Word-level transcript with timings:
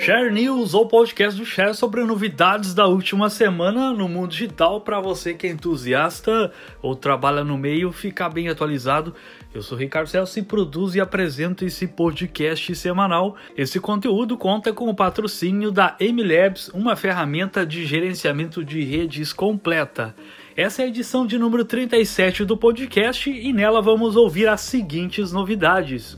Share 0.00 0.32
News, 0.32 0.72
ou 0.72 0.88
podcast 0.88 1.38
do 1.38 1.44
Share 1.44 1.74
sobre 1.74 2.02
novidades 2.04 2.72
da 2.72 2.86
última 2.86 3.28
semana 3.28 3.92
no 3.92 4.08
mundo 4.08 4.30
digital 4.30 4.80
para 4.80 4.98
você 4.98 5.34
que 5.34 5.46
é 5.46 5.50
entusiasta 5.50 6.50
ou 6.80 6.96
trabalha 6.96 7.44
no 7.44 7.58
meio 7.58 7.92
ficar 7.92 8.30
bem 8.30 8.48
atualizado. 8.48 9.14
Eu 9.52 9.60
sou 9.60 9.76
Ricardo 9.76 10.06
Celso 10.06 10.38
e 10.38 10.42
produzo 10.42 10.96
e 10.96 11.02
apresento 11.02 11.66
esse 11.66 11.86
podcast 11.86 12.74
semanal. 12.74 13.36
Esse 13.54 13.78
conteúdo 13.78 14.38
conta 14.38 14.72
com 14.72 14.88
o 14.88 14.94
patrocínio 14.94 15.70
da 15.70 15.94
MLabs, 16.00 16.68
uma 16.68 16.96
ferramenta 16.96 17.66
de 17.66 17.84
gerenciamento 17.84 18.64
de 18.64 18.82
redes 18.82 19.34
completa. 19.34 20.14
Essa 20.56 20.80
é 20.80 20.86
a 20.86 20.88
edição 20.88 21.26
de 21.26 21.38
número 21.38 21.62
37 21.62 22.46
do 22.46 22.56
podcast 22.56 23.28
e 23.30 23.52
nela 23.52 23.82
vamos 23.82 24.16
ouvir 24.16 24.48
as 24.48 24.62
seguintes 24.62 25.30
novidades. 25.30 26.16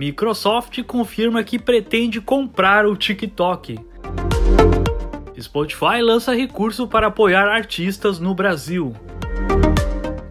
Microsoft 0.00 0.82
confirma 0.84 1.44
que 1.44 1.58
pretende 1.58 2.22
comprar 2.22 2.86
o 2.86 2.96
TikTok. 2.96 3.78
Spotify 5.38 6.00
lança 6.00 6.34
recurso 6.34 6.88
para 6.88 7.08
apoiar 7.08 7.46
artistas 7.46 8.18
no 8.18 8.34
Brasil. 8.34 8.94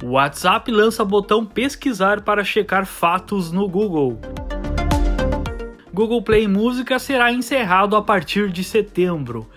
WhatsApp 0.03 0.71
lança 0.71 1.05
botão 1.05 1.45
pesquisar 1.45 2.21
para 2.21 2.43
checar 2.43 2.87
fatos 2.87 3.51
no 3.51 3.69
Google. 3.69 4.19
Google 5.93 6.23
Play 6.23 6.47
Música 6.47 6.97
será 6.97 7.31
encerrado 7.31 7.95
a 7.95 8.01
partir 8.01 8.49
de 8.49 8.63
setembro. 8.63 9.47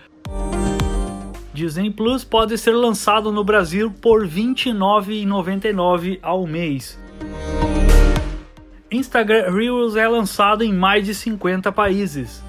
Disney 1.54 1.90
Plus 1.90 2.22
pode 2.22 2.58
ser 2.58 2.72
lançado 2.72 3.32
no 3.32 3.42
Brasil 3.42 3.90
por 3.90 4.26
R$ 4.26 4.28
29,99 4.28 6.18
ao 6.20 6.46
mês. 6.46 7.01
Instagram 8.92 9.50
Reels 9.50 9.96
é 9.96 10.06
lançado 10.06 10.62
em 10.62 10.70
mais 10.70 11.06
de 11.06 11.14
50 11.14 11.72
países. 11.72 12.44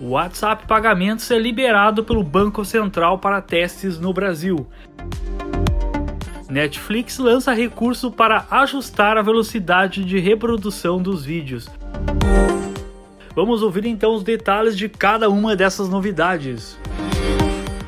O 0.00 0.10
WhatsApp 0.10 0.64
Pagamentos 0.64 1.28
é 1.32 1.38
liberado 1.38 2.04
pelo 2.04 2.22
Banco 2.22 2.64
Central 2.64 3.18
para 3.18 3.42
testes 3.42 3.98
no 3.98 4.12
Brasil. 4.12 4.68
Netflix 6.48 7.18
lança 7.18 7.52
recurso 7.52 8.12
para 8.12 8.46
ajustar 8.48 9.18
a 9.18 9.22
velocidade 9.22 10.04
de 10.04 10.20
reprodução 10.20 11.02
dos 11.02 11.24
vídeos. 11.24 11.68
Vamos 13.34 13.62
ouvir 13.62 13.86
então 13.86 14.14
os 14.14 14.22
detalhes 14.22 14.78
de 14.78 14.88
cada 14.88 15.28
uma 15.28 15.56
dessas 15.56 15.88
novidades. 15.88 16.78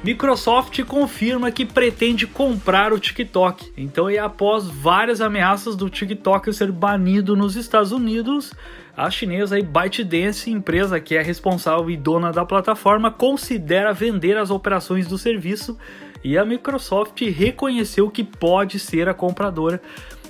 Microsoft 0.05 0.83
confirma 0.83 1.53
que 1.53 1.65
pretende 1.65 2.27
comprar 2.27 2.93
o 2.93 2.99
TikTok. 2.99 3.73
Então, 3.77 4.11
e 4.11 4.19
após 4.19 4.67
várias 4.67 5.21
ameaças 5.21 5.77
do 5.77 5.89
TikTok 5.89 6.53
ser 6.53 6.73
banido 6.73 7.37
nos 7.37 7.55
Estados 7.55 7.93
Unidos, 7.93 8.53
a 8.97 9.09
chinesa 9.11 9.57
ByteDance, 9.63 10.51
empresa 10.51 10.99
que 10.99 11.15
é 11.15 11.23
responsável 11.23 11.89
e 11.89 11.97
dona 11.97 12.33
da 12.33 12.45
plataforma, 12.45 13.13
considera 13.13 13.93
vender 13.93 14.37
as 14.37 14.51
operações 14.51 15.07
do 15.07 15.17
serviço 15.17 15.79
e 16.25 16.37
a 16.37 16.45
Microsoft 16.45 17.21
reconheceu 17.21 18.11
que 18.11 18.25
pode 18.25 18.81
ser 18.81 19.09
a 19.09 19.15
compradora. 19.15 19.81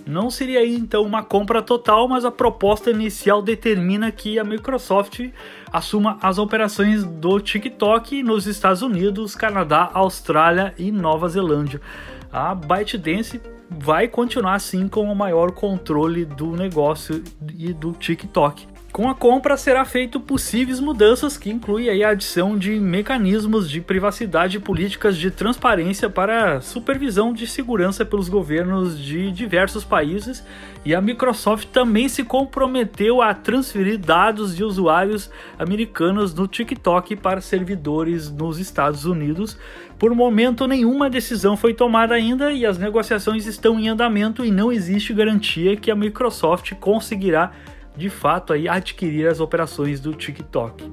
Não 0.07 0.31
seria 0.31 0.67
então 0.67 1.03
uma 1.03 1.23
compra 1.23 1.63
total, 1.63 2.09
mas 2.09 2.25
a 2.25 2.31
proposta 2.31 2.91
inicial 2.91 3.41
determina 3.41 4.11
que 4.11 4.39
a 4.39 4.45
Microsoft 4.45 5.21
assuma 5.73 6.19
as 6.21 6.39
operações 6.39 7.05
do 7.05 7.39
TikTok 7.39 8.23
nos 8.23 8.47
Estados 8.47 8.83
Unidos, 8.83 9.37
Canadá, 9.37 9.91
Austrália 9.95 10.75
e 10.77 10.91
Nova 10.91 11.29
Zelândia. 11.29 11.81
A 12.33 12.55
ByteDance 12.55 13.41
vai 13.71 14.09
continuar 14.09 14.55
assim 14.55 14.89
com 14.89 15.11
o 15.11 15.15
maior 15.15 15.53
controle 15.53 16.25
do 16.25 16.57
negócio 16.57 17.23
e 17.57 17.73
do 17.73 17.93
TikTok. 17.93 18.72
Com 18.93 19.09
a 19.09 19.15
compra 19.15 19.57
será 19.57 19.87
feito 19.87 20.21
possíveis 20.21 20.79
mudanças 20.79 21.39
que 21.39 21.49
incluem 21.49 22.05
a 22.05 22.11
adição 22.11 22.59
de 22.59 22.79
mecanismos 22.79 23.71
de 23.71 23.81
privacidade 23.81 24.59
e 24.59 24.61
políticas 24.61 25.17
de 25.17 25.31
transparência 25.31 26.11
para 26.11 26.61
supervisão 26.61 27.33
de 27.33 27.47
segurança 27.47 28.05
pelos 28.05 28.29
governos 28.29 28.99
de 28.99 29.33
diversos 29.33 29.83
países 29.83 30.45
e 30.85 30.95
a 30.95 31.01
Microsoft 31.01 31.69
também 31.69 32.07
se 32.07 32.23
comprometeu 32.23 33.23
a 33.23 33.33
transferir 33.33 33.99
dados 33.99 34.55
de 34.55 34.63
usuários 34.63 35.31
americanos 35.59 36.35
no 36.35 36.47
TikTok 36.47 37.17
para 37.17 37.41
servidores 37.41 38.31
nos 38.31 38.59
Estados 38.59 39.07
Unidos. 39.07 39.57
Por 39.99 40.15
momento 40.15 40.67
nenhuma 40.67 41.09
decisão 41.09 41.57
foi 41.57 41.73
tomada 41.73 42.15
ainda 42.15 42.53
e 42.53 42.67
as 42.67 42.77
negociações 42.77 43.47
estão 43.47 43.81
em 43.81 43.89
andamento 43.89 44.45
e 44.45 44.51
não 44.51 44.71
existe 44.71 45.15
garantia 45.15 45.77
que 45.77 45.91
a 45.91 45.97
Microsoft 45.97 46.75
conseguirá 46.75 47.53
de 47.97 48.09
fato 48.09 48.53
aí 48.53 48.69
adquirir 48.69 49.27
as 49.29 49.41
operações 49.41 50.01
do 50.01 50.15
TikTok. 50.15 50.91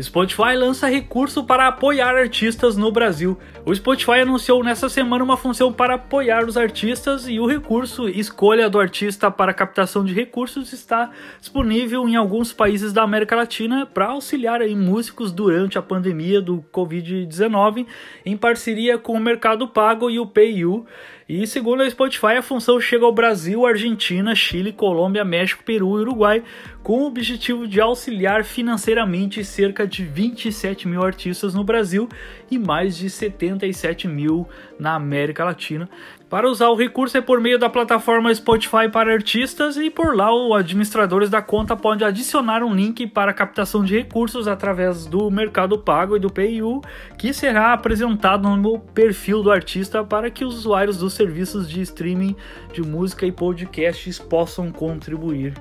Spotify 0.00 0.54
lança 0.54 0.88
recurso 0.88 1.44
para 1.44 1.68
apoiar 1.68 2.14
artistas 2.16 2.76
no 2.76 2.92
Brasil. 2.92 3.38
O 3.64 3.74
Spotify 3.74 4.20
anunciou 4.20 4.62
nessa 4.62 4.88
semana 4.88 5.24
uma 5.24 5.36
função 5.36 5.72
para 5.72 5.94
apoiar 5.94 6.44
os 6.44 6.56
artistas 6.56 7.26
e 7.26 7.40
o 7.40 7.46
recurso 7.46 8.06
Escolha 8.08 8.68
do 8.68 8.78
Artista 8.78 9.30
para 9.30 9.54
captação 9.54 10.04
de 10.04 10.12
recursos 10.12 10.72
está 10.72 11.10
disponível 11.40 12.06
em 12.06 12.14
alguns 12.14 12.52
países 12.52 12.92
da 12.92 13.02
América 13.02 13.34
Latina 13.34 13.86
para 13.86 14.08
auxiliar 14.08 14.60
aí 14.60 14.74
músicos 14.74 15.32
durante 15.32 15.78
a 15.78 15.82
pandemia 15.82 16.42
do 16.42 16.62
Covid-19 16.72 17.86
em 18.24 18.36
parceria 18.36 18.98
com 18.98 19.14
o 19.14 19.20
Mercado 19.20 19.66
Pago 19.66 20.10
e 20.10 20.18
o 20.18 20.26
PayU. 20.26 20.86
E 21.28 21.44
segundo 21.44 21.82
a 21.82 21.90
Spotify, 21.90 22.36
a 22.38 22.42
função 22.42 22.80
chega 22.80 23.04
ao 23.04 23.10
Brasil, 23.10 23.66
Argentina, 23.66 24.32
Chile, 24.32 24.72
Colômbia, 24.72 25.24
México, 25.24 25.64
Peru 25.64 25.98
e 25.98 26.02
Uruguai, 26.02 26.44
com 26.86 27.00
o 27.00 27.06
objetivo 27.08 27.66
de 27.66 27.80
auxiliar 27.80 28.44
financeiramente 28.44 29.44
cerca 29.44 29.84
de 29.84 30.04
27 30.04 30.86
mil 30.86 31.02
artistas 31.02 31.52
no 31.52 31.64
Brasil 31.64 32.08
e 32.48 32.56
mais 32.60 32.96
de 32.96 33.10
77 33.10 34.06
mil 34.06 34.48
na 34.78 34.94
América 34.94 35.44
Latina. 35.44 35.90
Para 36.30 36.48
usar 36.48 36.68
o 36.68 36.76
recurso 36.76 37.18
é 37.18 37.20
por 37.20 37.40
meio 37.40 37.58
da 37.58 37.68
plataforma 37.68 38.32
Spotify 38.32 38.88
para 38.88 39.12
artistas 39.12 39.76
e 39.76 39.90
por 39.90 40.14
lá 40.14 40.32
os 40.32 40.54
administradores 40.54 41.28
da 41.28 41.42
conta 41.42 41.74
podem 41.74 42.06
adicionar 42.06 42.62
um 42.62 42.72
link 42.72 43.04
para 43.08 43.34
captação 43.34 43.84
de 43.84 43.98
recursos 43.98 44.46
através 44.46 45.06
do 45.06 45.28
Mercado 45.28 45.80
Pago 45.80 46.16
e 46.16 46.20
do 46.20 46.30
PayU, 46.30 46.82
que 47.18 47.34
será 47.34 47.72
apresentado 47.72 48.48
no 48.56 48.78
perfil 48.78 49.42
do 49.42 49.50
artista 49.50 50.04
para 50.04 50.30
que 50.30 50.44
os 50.44 50.54
usuários 50.54 50.98
dos 50.98 51.14
serviços 51.14 51.68
de 51.68 51.80
streaming 51.80 52.36
de 52.72 52.80
música 52.80 53.26
e 53.26 53.32
podcasts 53.32 54.20
possam 54.20 54.70
contribuir. 54.70 55.52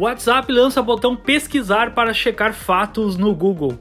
O 0.00 0.04
WhatsApp 0.04 0.50
lança 0.50 0.80
botão 0.80 1.14
pesquisar 1.14 1.90
para 1.90 2.14
checar 2.14 2.54
fatos 2.54 3.18
no 3.18 3.34
Google. 3.34 3.78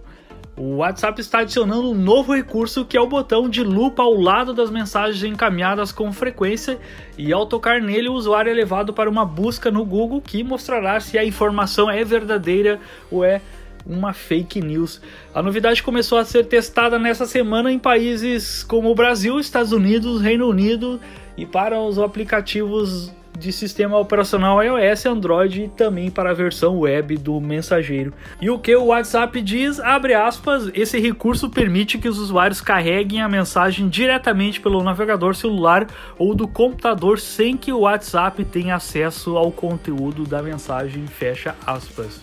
O 0.58 0.80
WhatsApp 0.80 1.22
está 1.22 1.40
adicionando 1.40 1.92
um 1.92 1.96
novo 1.96 2.36
recurso 2.36 2.84
que 2.84 2.98
é 2.98 3.00
o 3.00 3.08
botão 3.08 3.48
de 3.48 3.64
lupa 3.64 4.04
ao 4.04 4.14
lado 4.16 4.54
das 4.54 4.70
mensagens 4.70 5.24
encaminhadas 5.24 5.94
com 5.94 6.12
frequência 6.12 6.78
e 7.18 7.32
ao 7.32 7.46
tocar 7.46 7.80
nele 7.80 8.10
o 8.10 8.14
usuário 8.14 8.52
é 8.52 8.54
levado 8.54 8.94
para 8.94 9.10
uma 9.10 9.24
busca 9.24 9.72
no 9.72 9.86
Google 9.86 10.20
que 10.20 10.44
mostrará 10.44 11.00
se 11.00 11.18
a 11.18 11.24
informação 11.24 11.90
é 11.90 12.04
verdadeira 12.04 12.82
ou 13.10 13.24
é 13.24 13.40
uma 13.86 14.12
fake 14.12 14.60
news. 14.60 15.02
A 15.34 15.42
novidade 15.42 15.82
começou 15.82 16.18
a 16.18 16.26
ser 16.26 16.48
testada 16.48 17.00
nessa 17.00 17.26
semana 17.26 17.72
em 17.72 17.80
países 17.80 18.62
como 18.62 18.92
o 18.92 18.96
Brasil, 18.96 19.40
Estados 19.40 19.72
Unidos, 19.72 20.22
Reino 20.22 20.50
Unido 20.50 21.00
e 21.38 21.46
para 21.46 21.80
os 21.80 21.98
aplicativos 21.98 23.10
de 23.40 23.54
sistema 23.54 23.98
operacional 23.98 24.62
iOS, 24.62 25.06
Android 25.06 25.64
e 25.64 25.68
também 25.70 26.12
para 26.12 26.32
a 26.32 26.34
versão 26.34 26.80
web 26.80 27.18
do 27.18 27.40
mensageiro. 27.40 28.14
E 28.42 28.50
o 28.50 28.60
que 28.60 28.76
o 28.76 28.88
WhatsApp 28.88 29.42
diz, 29.42 29.80
abre 29.80 30.14
aspas, 30.14 30.70
esse 30.74 31.00
recurso 31.00 31.50
permite 31.50 31.98
que 31.98 32.10
os 32.10 32.20
usuários 32.20 32.60
carreguem 32.60 33.22
a 33.22 33.30
mensagem 33.30 33.88
diretamente 33.88 34.60
pelo 34.60 34.84
navegador 34.84 35.36
celular 35.36 35.88
ou 36.18 36.36
do 36.36 36.48
computador 36.48 37.18
sem 37.20 37.56
que 37.56 37.72
o 37.72 37.80
WhatsApp 37.80 38.44
tenha 38.44 38.76
acesso 38.76 39.38
ao 39.38 39.52
conteúdo 39.52 40.26
da 40.26 40.44
mensagem, 40.44 41.08
fecha 41.08 41.56
aspas. 41.66 42.22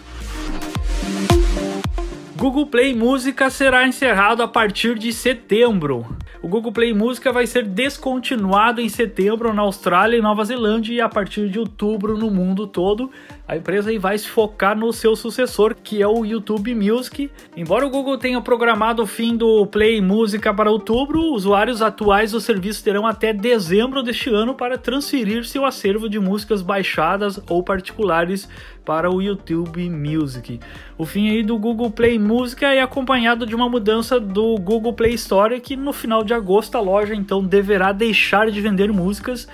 Google 2.37 2.67
Play 2.67 2.95
Música 2.95 3.49
será 3.49 3.89
encerrado 3.89 4.43
a 4.43 4.49
partir 4.49 4.99
de 4.99 5.11
setembro. 5.11 6.07
O 6.47 6.49
Google 6.49 6.71
Play 6.71 6.95
Música 6.95 7.33
vai 7.33 7.45
ser 7.45 7.65
descontinuado 7.65 8.81
em 8.81 8.89
setembro 8.89 9.53
na 9.53 9.63
Austrália 9.63 10.17
e 10.17 10.23
Nova 10.23 10.45
Zelândia 10.45 10.95
e 10.95 11.01
a 11.01 11.09
partir 11.09 11.49
de 11.49 11.59
outubro 11.59 12.17
no 12.17 12.31
mundo 12.31 12.69
todo. 12.69 13.11
A 13.49 13.57
empresa 13.57 13.91
aí 13.91 13.99
vai 13.99 14.19
se 14.19 14.29
focar 14.29 14.77
no 14.77 14.93
seu 14.93 15.15
sucessor, 15.15 15.77
que 15.81 16.03
é 16.03 16.09
o 16.09 16.25
YouTube 16.25 16.75
Music. 16.75 17.31
Embora 17.57 17.87
o 17.87 17.91
Google 17.91 18.19
tenha 18.19 18.41
programado 18.41 19.05
o 19.05 19.07
fim 19.07 19.37
do 19.37 19.65
Play 19.69 20.01
Música 20.01 20.53
para 20.53 20.69
outubro, 20.69 21.21
usuários 21.33 21.81
atuais 21.81 22.33
do 22.33 22.41
serviço 22.41 22.83
terão 22.83 23.07
até 23.07 23.33
dezembro 23.33 24.03
deste 24.03 24.31
ano 24.31 24.57
para 24.57 24.77
transferir 24.77 25.45
seu 25.45 25.65
acervo 25.65 26.09
de 26.09 26.19
músicas 26.19 26.61
baixadas 26.61 27.41
ou 27.49 27.63
particulares 27.63 28.49
para 28.85 29.15
o 29.15 29.23
YouTube 29.23 29.89
Music. 29.91 30.59
O 30.99 31.07
fim 31.07 31.31
aí 31.31 31.45
do 31.45 31.57
Google 31.57 31.93
Play 31.93 32.19
Música 32.19 32.67
é 32.67 32.83
acompanhado 32.83 33.47
de 33.47 33.55
uma 33.55 33.69
mudança 33.69 34.19
do 34.19 34.57
Google 34.59 34.93
Play 34.93 35.15
Store 35.15 35.61
que 35.61 35.77
no 35.77 35.93
final 35.93 36.25
de 36.25 36.35
agosto 36.35 36.77
a 36.77 36.81
loja 36.81 37.15
então 37.15 37.45
deverá 37.45 37.93
deixar 37.93 38.51
de 38.51 38.61
vender 38.61 38.93
músicas 38.93 39.47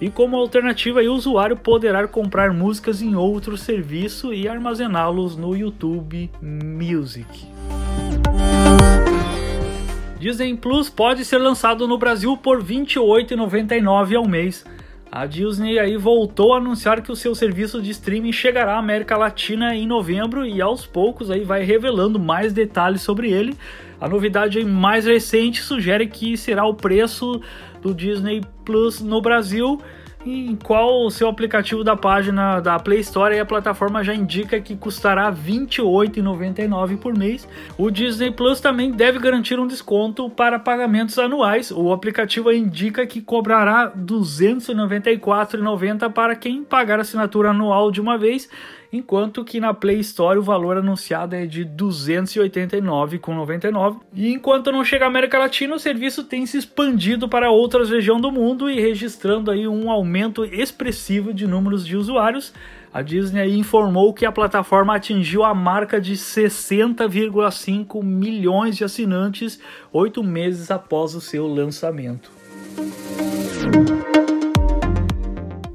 E 0.00 0.08
como 0.08 0.36
alternativa, 0.36 1.02
o 1.02 1.12
usuário 1.12 1.56
poderá 1.56 2.08
comprar 2.08 2.54
músicas 2.54 3.02
em 3.02 3.14
outro 3.14 3.58
serviço 3.58 4.32
e 4.32 4.48
armazená-los 4.48 5.36
no 5.36 5.54
YouTube 5.54 6.30
Music. 6.40 7.46
Disney 10.18 10.56
Plus 10.56 10.88
pode 10.88 11.24
ser 11.24 11.38
lançado 11.38 11.86
no 11.86 11.98
Brasil 11.98 12.34
por 12.36 12.62
R$ 12.62 12.76
28,99 12.76 14.16
ao 14.16 14.26
mês. 14.26 14.64
A 15.12 15.26
Disney 15.26 15.78
aí 15.78 15.96
voltou 15.96 16.54
a 16.54 16.58
anunciar 16.58 17.02
que 17.02 17.10
o 17.10 17.16
seu 17.16 17.34
serviço 17.34 17.82
de 17.82 17.90
streaming 17.90 18.32
chegará 18.32 18.74
à 18.76 18.78
América 18.78 19.16
Latina 19.18 19.74
em 19.74 19.86
novembro 19.86 20.46
e 20.46 20.62
aos 20.62 20.86
poucos 20.86 21.30
aí 21.30 21.42
vai 21.42 21.62
revelando 21.62 22.18
mais 22.18 22.52
detalhes 22.52 23.02
sobre 23.02 23.30
ele. 23.30 23.56
A 24.00 24.08
novidade 24.08 24.64
mais 24.64 25.04
recente 25.04 25.62
sugere 25.62 26.06
que 26.06 26.36
será 26.36 26.64
o 26.64 26.74
preço 26.74 27.40
do 27.82 27.94
Disney 27.94 28.42
Plus 28.64 29.00
no 29.00 29.20
Brasil 29.20 29.80
em 30.24 30.56
qual 30.56 31.04
o 31.06 31.10
seu 31.10 31.28
aplicativo 31.28 31.82
da 31.82 31.96
página 31.96 32.60
da 32.60 32.78
Play 32.78 33.00
Store 33.00 33.34
e 33.34 33.40
a 33.40 33.46
plataforma 33.46 34.04
já 34.04 34.14
indica 34.14 34.60
que 34.60 34.76
custará 34.76 35.30
R$ 35.30 35.36
28,99 35.36 36.98
por 36.98 37.16
mês. 37.16 37.48
O 37.78 37.90
Disney 37.90 38.30
Plus 38.30 38.60
também 38.60 38.92
deve 38.92 39.18
garantir 39.18 39.58
um 39.58 39.66
desconto 39.66 40.28
para 40.28 40.58
pagamentos 40.58 41.18
anuais. 41.18 41.70
O 41.70 41.90
aplicativo 41.92 42.52
indica 42.52 43.06
que 43.06 43.22
cobrará 43.22 43.84
R$ 43.86 43.92
294,90 44.04 46.12
para 46.12 46.36
quem 46.36 46.62
pagar 46.62 47.00
assinatura 47.00 47.48
anual 47.50 47.90
de 47.90 47.98
uma 48.00 48.18
vez 48.18 48.48
enquanto 48.92 49.44
que 49.44 49.60
na 49.60 49.72
Play 49.72 50.00
Store 50.00 50.36
o 50.38 50.42
valor 50.42 50.76
anunciado 50.76 51.36
é 51.36 51.46
de 51.46 51.64
289,99. 51.64 54.00
E 54.14 54.32
enquanto 54.32 54.72
não 54.72 54.84
chega 54.84 55.04
à 55.04 55.08
América 55.08 55.38
Latina, 55.38 55.72
o 55.74 55.78
serviço 55.78 56.24
tem 56.24 56.44
se 56.46 56.58
expandido 56.58 57.28
para 57.28 57.48
outras 57.50 57.90
regiões 57.90 58.22
do 58.22 58.32
mundo 58.32 58.68
e 58.68 58.80
registrando 58.80 59.48
aí 59.50 59.68
um 59.68 59.90
aumento 59.90 60.44
expressivo 60.44 61.32
de 61.32 61.46
números 61.46 61.86
de 61.86 61.96
usuários. 61.96 62.52
A 62.92 63.02
Disney 63.02 63.56
informou 63.56 64.12
que 64.12 64.26
a 64.26 64.32
plataforma 64.32 64.96
atingiu 64.96 65.44
a 65.44 65.54
marca 65.54 66.00
de 66.00 66.14
60,5 66.14 68.02
milhões 68.02 68.76
de 68.76 68.82
assinantes 68.82 69.60
oito 69.92 70.24
meses 70.24 70.72
após 70.72 71.14
o 71.14 71.20
seu 71.20 71.46
lançamento. 71.46 72.32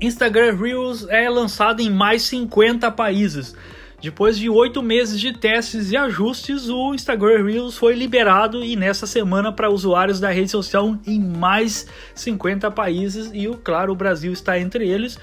Instagram 0.01 0.56
Reels 0.56 1.07
é 1.09 1.30
lançado 1.30 1.81
em 1.81 1.89
mais 1.89 2.24
50 2.24 2.92
países. 2.92 3.56
Depois 4.01 4.38
de 4.38 4.50
oito 4.50 4.83
meses 4.83 5.19
de 5.19 5.31
testes 5.31 5.89
e 5.89 5.97
ajustes, 5.97 6.69
o 6.69 6.94
Instagram 6.94 7.45
Reels 7.45 7.77
foi 7.77 7.95
liberado 7.95 8.63
e 8.63 8.75
nessa 8.75 9.07
semana 9.07 9.51
para 9.51 9.69
usuários 9.69 10.19
da 10.19 10.30
rede 10.30 10.51
social 10.51 10.97
em 11.07 11.19
mais 11.19 11.88
50 12.13 12.69
países 12.71 13.31
e, 13.33 13.47
claro, 13.63 13.94
o 13.94 13.95
Brasil 13.95 14.33
está 14.33 14.59
entre 14.59 14.88
eles. 14.88 15.18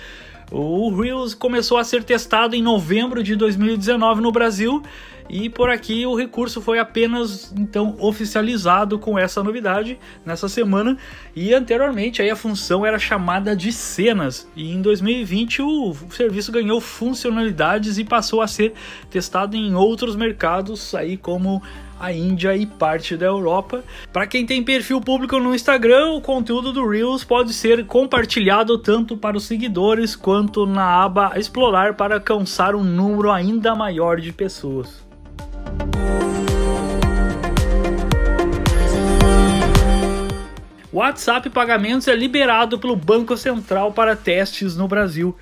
O 0.54 0.94
Reels 0.94 1.32
começou 1.32 1.78
a 1.78 1.84
ser 1.84 2.04
testado 2.04 2.54
em 2.54 2.62
novembro 2.62 3.22
de 3.22 3.34
2019 3.34 4.20
no 4.20 4.30
Brasil 4.30 4.82
e 5.26 5.48
por 5.48 5.70
aqui 5.70 6.04
o 6.04 6.14
recurso 6.14 6.60
foi 6.60 6.78
apenas 6.78 7.50
então 7.56 7.96
oficializado 7.98 8.98
com 8.98 9.18
essa 9.18 9.42
novidade 9.42 9.98
nessa 10.26 10.50
semana. 10.50 10.98
E 11.34 11.54
anteriormente 11.54 12.20
aí 12.20 12.28
a 12.28 12.36
função 12.36 12.84
era 12.84 12.98
chamada 12.98 13.56
de 13.56 13.72
cenas 13.72 14.46
e 14.54 14.70
em 14.70 14.82
2020 14.82 15.62
o 15.62 15.96
serviço 16.10 16.52
ganhou 16.52 16.82
funcionalidades 16.82 17.96
e 17.96 18.04
passou 18.04 18.42
a 18.42 18.46
ser 18.46 18.74
testado 19.08 19.56
em 19.56 19.74
outros 19.74 20.14
mercados 20.14 20.94
aí 20.94 21.16
como 21.16 21.62
a 22.02 22.12
Índia 22.12 22.56
e 22.56 22.66
parte 22.66 23.16
da 23.16 23.26
Europa. 23.26 23.84
Para 24.12 24.26
quem 24.26 24.44
tem 24.44 24.60
perfil 24.60 25.00
público 25.00 25.38
no 25.38 25.54
Instagram, 25.54 26.10
o 26.14 26.20
conteúdo 26.20 26.72
do 26.72 26.84
Reels 26.84 27.22
pode 27.22 27.54
ser 27.54 27.86
compartilhado 27.86 28.76
tanto 28.76 29.16
para 29.16 29.36
os 29.36 29.44
seguidores 29.44 30.16
quanto 30.16 30.66
na 30.66 31.04
aba 31.04 31.38
Explorar 31.38 31.94
para 31.94 32.16
alcançar 32.16 32.74
um 32.74 32.82
número 32.82 33.30
ainda 33.30 33.76
maior 33.76 34.20
de 34.20 34.32
pessoas. 34.32 35.06
WhatsApp 40.92 41.48
Pagamentos 41.50 42.08
é 42.08 42.16
liberado 42.16 42.80
pelo 42.80 42.96
Banco 42.96 43.36
Central 43.36 43.92
para 43.92 44.16
testes 44.16 44.76
no 44.76 44.88
Brasil. 44.88 45.36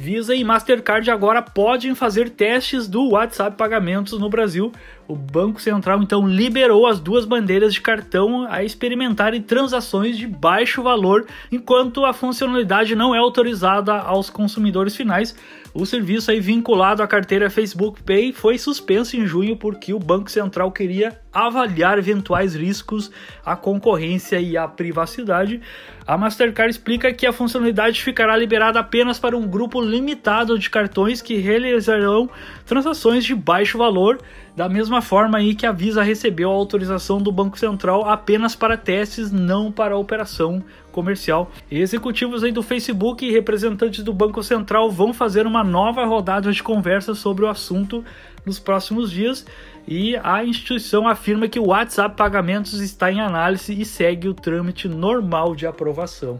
Visa 0.00 0.34
e 0.34 0.42
Mastercard 0.42 1.10
agora 1.10 1.42
podem 1.42 1.94
fazer 1.94 2.30
testes 2.30 2.88
do 2.88 3.10
WhatsApp 3.10 3.54
Pagamentos 3.54 4.18
no 4.18 4.30
Brasil. 4.30 4.72
O 5.06 5.14
Banco 5.14 5.60
Central 5.60 6.02
então 6.02 6.26
liberou 6.26 6.86
as 6.86 6.98
duas 6.98 7.26
bandeiras 7.26 7.74
de 7.74 7.82
cartão 7.82 8.46
a 8.48 8.64
experimentarem 8.64 9.42
transações 9.42 10.16
de 10.16 10.26
baixo 10.26 10.82
valor, 10.82 11.26
enquanto 11.52 12.06
a 12.06 12.14
funcionalidade 12.14 12.96
não 12.96 13.14
é 13.14 13.18
autorizada 13.18 13.92
aos 13.92 14.30
consumidores 14.30 14.96
finais. 14.96 15.36
O 15.72 15.86
serviço 15.86 16.32
aí 16.32 16.40
vinculado 16.40 17.00
à 17.00 17.06
carteira 17.06 17.48
Facebook 17.48 18.02
Pay 18.02 18.32
foi 18.32 18.58
suspenso 18.58 19.16
em 19.16 19.24
junho 19.24 19.56
porque 19.56 19.94
o 19.94 20.00
Banco 20.00 20.28
Central 20.28 20.72
queria 20.72 21.20
avaliar 21.32 21.96
eventuais 21.96 22.56
riscos 22.56 23.08
à 23.46 23.54
concorrência 23.54 24.40
e 24.40 24.56
à 24.56 24.66
privacidade. 24.66 25.60
A 26.04 26.18
Mastercard 26.18 26.72
explica 26.72 27.12
que 27.12 27.24
a 27.24 27.32
funcionalidade 27.32 28.02
ficará 28.02 28.36
liberada 28.36 28.80
apenas 28.80 29.20
para 29.20 29.36
um 29.36 29.46
grupo 29.46 29.80
limitado 29.80 30.58
de 30.58 30.68
cartões 30.68 31.22
que 31.22 31.36
realizarão 31.36 32.28
transações 32.66 33.24
de 33.24 33.32
baixo 33.32 33.78
valor 33.78 34.18
da 34.60 34.68
mesma 34.68 35.00
forma 35.00 35.38
aí 35.38 35.54
que 35.54 35.64
a 35.64 35.72
Visa 35.72 36.02
recebeu 36.02 36.50
a 36.50 36.54
autorização 36.54 37.16
do 37.16 37.32
Banco 37.32 37.58
Central 37.58 38.06
apenas 38.06 38.54
para 38.54 38.76
testes, 38.76 39.32
não 39.32 39.72
para 39.72 39.96
operação 39.96 40.62
comercial. 40.92 41.50
Executivos 41.70 42.44
aí 42.44 42.52
do 42.52 42.62
Facebook 42.62 43.24
e 43.24 43.32
representantes 43.32 44.04
do 44.04 44.12
Banco 44.12 44.42
Central 44.42 44.90
vão 44.90 45.14
fazer 45.14 45.46
uma 45.46 45.64
nova 45.64 46.04
rodada 46.04 46.52
de 46.52 46.62
conversa 46.62 47.14
sobre 47.14 47.46
o 47.46 47.48
assunto 47.48 48.04
nos 48.44 48.58
próximos 48.58 49.10
dias 49.10 49.46
e 49.88 50.14
a 50.22 50.44
instituição 50.44 51.08
afirma 51.08 51.48
que 51.48 51.58
o 51.58 51.68
WhatsApp 51.68 52.14
Pagamentos 52.14 52.82
está 52.82 53.10
em 53.10 53.18
análise 53.18 53.72
e 53.72 53.82
segue 53.86 54.28
o 54.28 54.34
trâmite 54.34 54.88
normal 54.88 55.56
de 55.56 55.66
aprovação. 55.66 56.38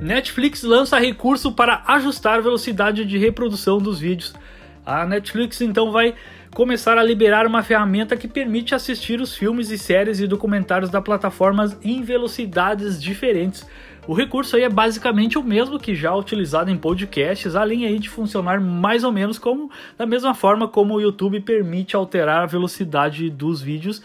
Netflix 0.00 0.62
lança 0.62 0.98
recurso 0.98 1.52
para 1.52 1.82
ajustar 1.86 2.42
velocidade 2.42 3.04
de 3.04 3.18
reprodução 3.18 3.76
dos 3.76 4.00
vídeos. 4.00 4.32
A 4.86 5.06
Netflix 5.06 5.62
então 5.62 5.90
vai 5.90 6.14
começar 6.54 6.98
a 6.98 7.02
liberar 7.02 7.46
uma 7.46 7.62
ferramenta 7.62 8.16
que 8.16 8.28
permite 8.28 8.74
assistir 8.74 9.18
os 9.20 9.34
filmes 9.34 9.70
e 9.70 9.78
séries 9.78 10.20
e 10.20 10.26
documentários 10.26 10.90
da 10.90 11.00
plataforma 11.00 11.74
em 11.82 12.02
velocidades 12.02 13.02
diferentes. 13.02 13.66
O 14.06 14.12
recurso 14.12 14.56
aí 14.56 14.62
é 14.62 14.68
basicamente 14.68 15.38
o 15.38 15.42
mesmo 15.42 15.78
que 15.78 15.94
já 15.94 16.14
utilizado 16.14 16.70
em 16.70 16.76
podcasts, 16.76 17.56
além 17.56 17.86
aí 17.86 17.98
de 17.98 18.10
funcionar 18.10 18.60
mais 18.60 19.02
ou 19.02 19.10
menos 19.10 19.38
como 19.38 19.70
da 19.96 20.04
mesma 20.04 20.34
forma 20.34 20.68
como 20.68 20.94
o 20.94 21.00
YouTube 21.00 21.40
permite 21.40 21.96
alterar 21.96 22.42
a 22.42 22.46
velocidade 22.46 23.30
dos 23.30 23.62
vídeos 23.62 24.02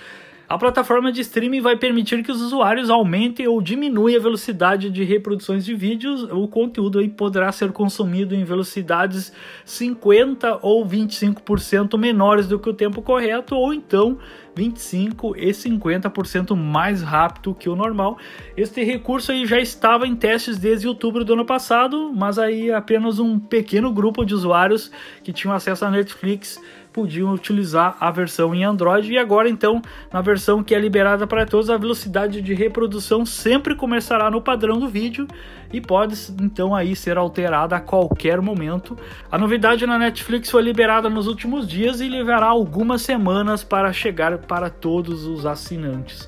a 0.50 0.58
plataforma 0.58 1.12
de 1.12 1.22
streaming 1.22 1.62
vai 1.62 1.78
permitir 1.78 2.24
que 2.24 2.32
os 2.32 2.42
usuários 2.42 2.90
aumentem 2.90 3.48
ou 3.48 3.62
diminuam 3.62 4.16
a 4.16 4.20
velocidade 4.20 4.90
de 4.90 5.04
reproduções 5.04 5.64
de 5.64 5.76
vídeos. 5.76 6.24
O 6.24 6.48
conteúdo 6.48 6.98
aí 6.98 7.08
poderá 7.08 7.52
ser 7.52 7.72
consumido 7.72 8.34
em 8.34 8.44
velocidades 8.44 9.32
50 9.64 10.58
ou 10.64 10.84
25% 10.84 11.96
menores 12.00 12.48
do 12.48 12.58
que 12.58 12.68
o 12.68 12.74
tempo 12.74 13.04
correto, 13.04 13.54
ou 13.54 13.72
então 13.72 14.18
25 14.60 15.38
e 15.38 15.52
50% 15.52 16.54
mais 16.54 17.02
rápido 17.02 17.56
que 17.56 17.70
o 17.70 17.78
normal. 17.78 18.18
Este 18.58 18.84
recurso 18.84 19.32
aí 19.32 19.46
já 19.46 19.58
estava 19.58 20.06
em 20.06 20.14
testes 20.18 20.58
desde 20.58 20.86
outubro 20.86 21.24
do 21.24 21.32
ano 21.32 21.46
passado, 21.46 22.12
mas 22.14 22.38
aí 22.38 22.70
apenas 22.70 23.20
um 23.20 23.40
pequeno 23.40 23.90
grupo 23.94 24.26
de 24.26 24.34
usuários 24.34 24.92
que 25.24 25.32
tinham 25.32 25.56
acesso 25.56 25.86
à 25.86 25.90
Netflix 25.90 26.60
podiam 26.92 27.32
utilizar 27.34 27.96
a 28.00 28.12
versão 28.12 28.54
em 28.54 28.64
Android 28.64 29.12
e 29.12 29.18
agora 29.18 29.48
então 29.48 29.82
na 30.12 30.22
versão 30.22 30.64
que 30.64 30.74
é 30.74 30.80
liberada 30.80 31.28
para 31.28 31.46
todos 31.46 31.70
a 31.70 31.78
velocidade 31.78 32.42
de 32.42 32.54
reprodução 32.54 33.26
sempre 33.26 33.76
começará 33.76 34.30
no 34.30 34.42
padrão 34.42 34.80
do 34.80 34.88
vídeo 34.88 35.28
e 35.72 35.80
pode 35.80 36.16
então 36.42 36.74
aí 36.74 36.96
ser 36.96 37.18
alterada 37.18 37.76
a 37.76 37.80
qualquer 37.80 38.42
momento. 38.42 38.98
A 39.32 39.38
novidade 39.38 39.86
na 39.86 40.00
Netflix 40.00 40.50
foi 40.50 40.64
liberada 40.64 41.10
nos 41.10 41.28
últimos 41.28 41.68
dias 41.68 42.02
e 42.02 42.10
levará 42.10 42.48
algumas 42.48 43.04
semanas 43.04 43.64
para 43.64 43.94
chegar 43.94 44.34
para 44.50 44.68
todos 44.68 45.28
os 45.28 45.46
assinantes. 45.46 46.28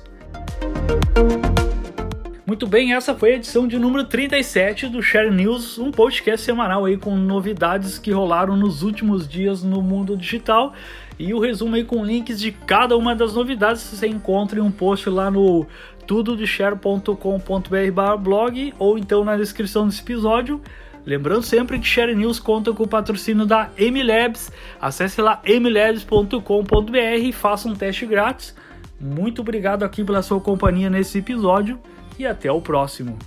Muito 2.46 2.66
bem, 2.66 2.94
essa 2.94 3.14
foi 3.14 3.32
a 3.32 3.36
edição 3.36 3.66
de 3.66 3.78
número 3.78 4.04
37 4.04 4.86
do 4.86 5.02
Share 5.02 5.30
News, 5.30 5.78
um 5.78 5.90
podcast 5.90 6.44
semanal 6.44 6.84
aí 6.84 6.96
com 6.96 7.16
novidades 7.16 7.98
que 7.98 8.12
rolaram 8.12 8.56
nos 8.56 8.82
últimos 8.82 9.26
dias 9.26 9.64
no 9.64 9.82
mundo 9.82 10.16
digital. 10.16 10.72
E 11.18 11.34
o 11.34 11.40
resumo 11.40 11.74
aí 11.74 11.82
com 11.82 12.04
links 12.04 12.38
de 12.38 12.52
cada 12.52 12.96
uma 12.96 13.16
das 13.16 13.34
novidades 13.34 13.82
você 13.82 14.06
encontra 14.06 14.60
em 14.60 14.62
um 14.62 14.70
post 14.70 15.10
lá 15.10 15.30
no 15.30 15.66
tudodeshare.com.br 16.06 18.16
blog 18.20 18.74
ou 18.78 18.98
então 18.98 19.24
na 19.24 19.36
descrição 19.36 19.88
desse 19.88 20.02
episódio. 20.02 20.60
Lembrando 21.04 21.42
sempre 21.42 21.78
que 21.78 21.86
Share 21.86 22.14
News 22.14 22.38
conta 22.38 22.72
com 22.72 22.84
o 22.84 22.88
patrocínio 22.88 23.44
da 23.44 23.70
MLabs. 23.76 24.52
Acesse 24.80 25.20
lá 25.20 25.40
mlabs.com.br 25.44 26.96
e 27.20 27.32
faça 27.32 27.68
um 27.68 27.74
teste 27.74 28.06
grátis. 28.06 28.54
Muito 29.00 29.42
obrigado 29.42 29.82
aqui 29.82 30.04
pela 30.04 30.22
sua 30.22 30.40
companhia 30.40 30.88
nesse 30.88 31.18
episódio 31.18 31.80
e 32.18 32.24
até 32.24 32.52
o 32.52 32.60
próximo. 32.60 33.18